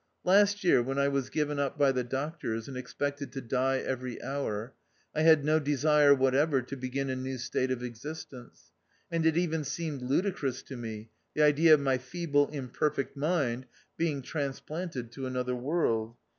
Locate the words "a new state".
7.11-7.69